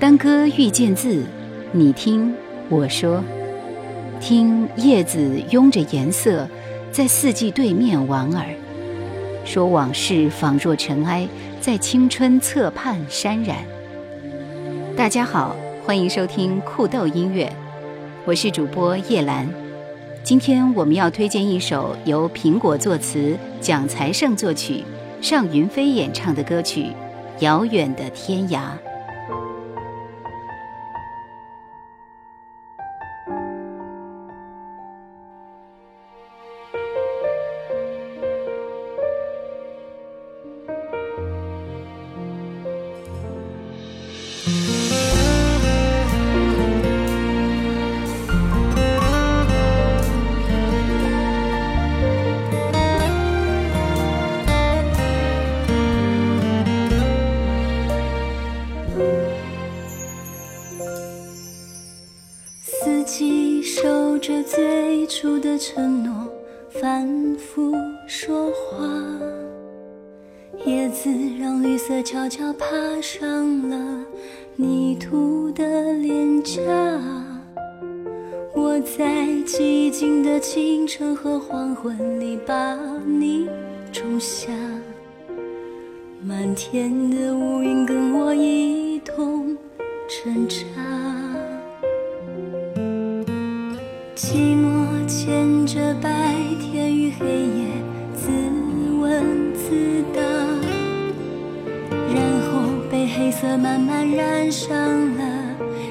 [0.00, 1.24] 当歌遇见字，
[1.72, 2.32] 你听
[2.68, 3.20] 我说，
[4.20, 6.48] 听叶子拥着颜色，
[6.92, 8.44] 在四季对面莞尔，
[9.44, 11.26] 说往事仿若尘埃，
[11.60, 13.56] 在青春侧畔潸然。
[14.96, 17.52] 大家好，欢迎收听酷豆音乐，
[18.24, 19.48] 我是主播叶兰。
[20.22, 24.84] 今天我们要推荐一首由苹果作词、蒋才胜作曲、
[25.20, 26.82] 尚云飞演唱的歌曲
[27.40, 28.58] 《遥远的天涯》。
[62.60, 66.12] 四季守着最初的承诺，
[66.80, 67.72] 反复
[68.06, 68.86] 说话。
[70.66, 72.66] 叶子让绿色悄悄爬
[73.00, 74.04] 上了
[74.56, 76.60] 泥土的脸颊。
[78.54, 83.48] 我在寂静的清晨和黄昏里把你
[83.92, 84.52] 种下，
[86.20, 89.56] 满天的乌云跟我一同
[90.08, 90.56] 挣扎。
[94.16, 97.66] 寂寞牵着白天与黑夜，
[103.40, 104.76] 色慢慢染上
[105.16, 105.22] 了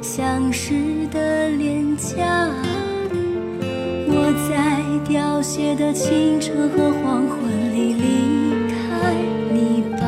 [0.00, 2.48] 相识的脸颊。
[4.08, 8.02] 我在凋谢的清晨和黄昏里离
[8.70, 9.14] 开
[9.52, 10.02] 你吧，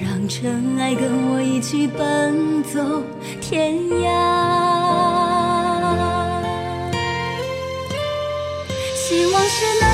[0.00, 3.04] 让尘埃跟我一起奔走
[3.40, 4.04] 天涯。
[8.96, 9.85] 希望是那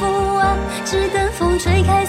[0.00, 0.06] 福
[0.36, 0.56] 啊，
[0.86, 2.06] 只等风吹开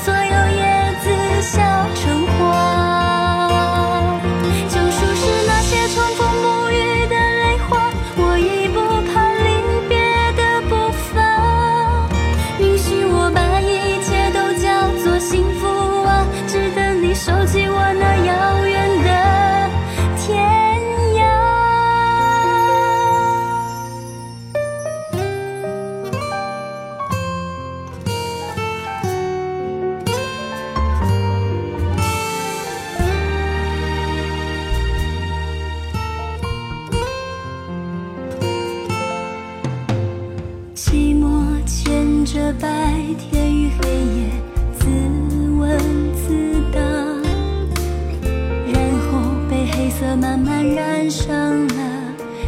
[50.31, 51.75] 慢慢染上了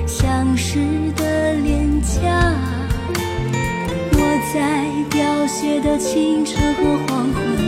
[0.07, 0.79] 相识
[1.17, 2.55] 的脸颊。
[4.13, 4.17] 我
[4.53, 7.62] 在凋谢的清晨和黄昏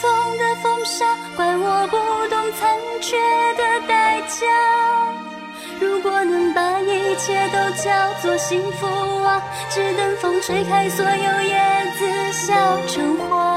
[0.00, 1.04] 风的风沙，
[1.36, 1.96] 怪我不
[2.28, 3.16] 懂残缺
[3.54, 4.46] 的代价。
[5.78, 7.90] 如果能把一切都叫
[8.22, 8.86] 做幸福
[9.22, 12.54] 啊，只等风吹开所有叶子笑
[12.86, 13.49] 成花。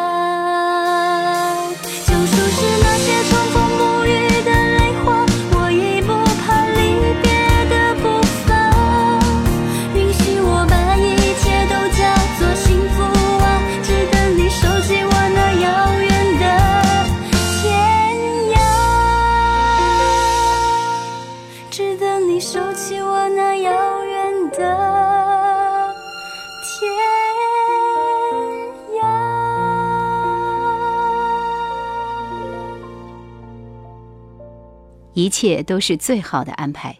[35.14, 37.00] 一切都是最好的安排。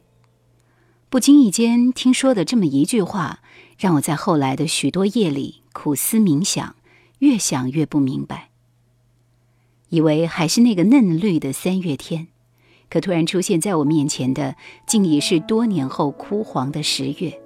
[1.10, 3.42] 不经意间听说的这么一句话，
[3.78, 6.76] 让我在后来的许多夜里苦思冥想，
[7.20, 8.50] 越想越不明白。
[9.90, 12.30] 以为还是那个嫩绿的三月天，
[12.90, 14.56] 可突然出现在我面前的，
[14.88, 17.40] 竟已是多年后枯黄的十月。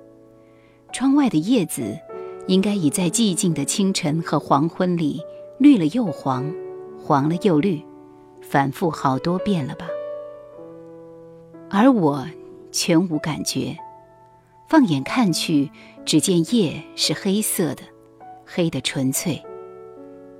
[0.93, 1.99] 窗外的叶子，
[2.47, 5.21] 应该已在寂静的清晨和黄昏里
[5.59, 6.49] 绿了又黄，
[6.97, 7.81] 黄了又绿，
[8.41, 9.85] 反复好多遍了吧。
[11.69, 12.25] 而我
[12.71, 13.77] 全无感觉，
[14.69, 15.69] 放眼看去，
[16.05, 17.83] 只见叶是黑色的，
[18.45, 19.41] 黑的纯粹。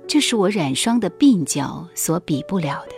[0.06, 2.92] 这是我染霜的鬓角所比不了的。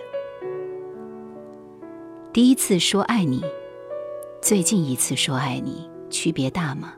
[2.33, 3.43] 第一次说爱你，
[4.41, 6.95] 最近一次说爱你，区别大吗？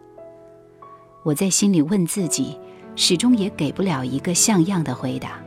[1.22, 2.58] 我在心里问自己，
[2.94, 5.42] 始终也给不了一个像样的回答。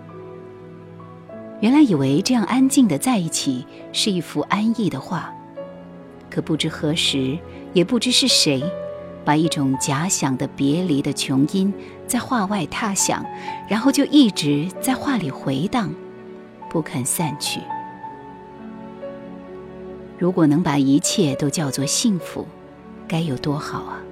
[1.62, 5.31] 原来以为这样安静的在一起是一幅安逸的画，
[6.36, 7.40] 可不知何时，
[7.72, 8.62] 也不知是谁。
[9.24, 11.74] 把一种假想的别离的琼音
[12.06, 13.26] 在画外踏响，
[13.70, 15.90] 然后就一直在画里回荡，
[16.70, 17.62] 不肯散去。
[20.20, 22.46] 如果能把一切都叫做幸福，
[23.08, 24.04] 该有多好啊！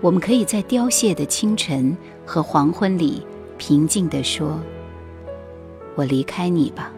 [0.00, 3.26] 我们可以在凋谢的清晨和黄昏里
[3.58, 4.60] 平静地说
[5.96, 6.92] ：“我离开你吧。”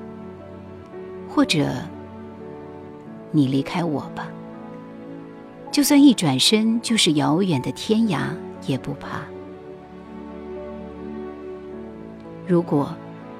[1.26, 1.70] 或者，
[3.30, 4.28] 你离开我吧。
[5.70, 8.30] 就算一转身就是遥远的天涯，
[8.66, 9.20] 也不怕。
[12.46, 12.94] 如果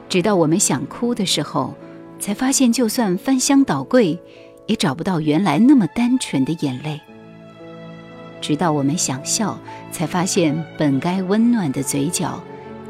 [0.09, 1.75] 直到我们想哭的时候，
[2.19, 4.21] 才发现就算翻箱倒柜，
[4.67, 7.01] 也找不到原来那么单纯的眼泪；
[8.41, 9.59] 直到我们想笑，
[9.91, 12.41] 才发现本该温暖的嘴角，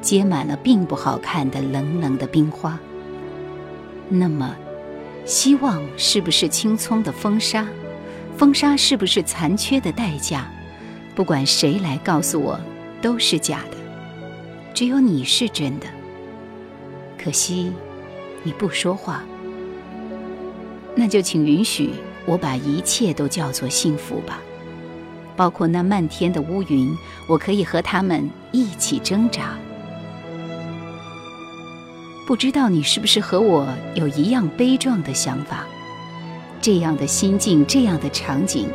[0.01, 2.79] 结满了并不好看的冷冷的冰花。
[4.09, 4.57] 那么，
[5.29, 7.67] 希望是不是青葱的风沙？
[8.39, 10.51] 风沙是不是残缺的代价？
[11.15, 12.59] 不管谁来告诉我，
[13.03, 13.77] 都是假的。
[14.73, 15.87] 只有你是真的。
[17.23, 17.71] 可惜，
[18.43, 19.23] 你不说话。
[20.95, 21.91] 那就请允许
[22.25, 24.41] 我把一切都叫做幸福吧，
[25.37, 26.91] 包括那漫天的乌云，
[27.29, 29.59] 我可以和他们一起挣扎。
[32.29, 35.65] 不知道你是不是和我有一样悲壮的想法？
[36.61, 38.69] 这样的心境，这样的场景，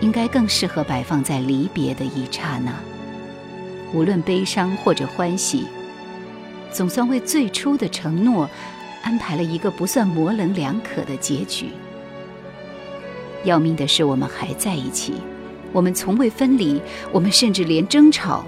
[0.00, 2.72] 应该更适合摆放在离别的一刹那。
[3.92, 5.66] 无论悲伤或者欢喜，
[6.70, 8.48] 总算为最初的承诺
[9.02, 11.70] 安排了一个不算模棱两可的结局。
[13.42, 15.14] 要命的是，我们还在一起，
[15.72, 16.80] 我们从未分离，
[17.10, 18.44] 我们甚至连争吵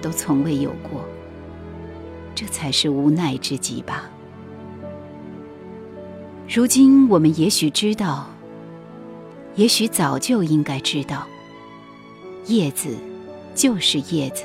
[0.00, 1.06] 都从未有过。
[2.34, 4.10] 这才是无奈之极吧。
[6.48, 8.28] 如今我们也许知道，
[9.54, 11.26] 也许早就应该知道，
[12.46, 12.96] 叶子
[13.54, 14.44] 就是叶子，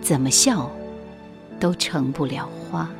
[0.00, 0.70] 怎么笑
[1.58, 2.90] 都成不了花。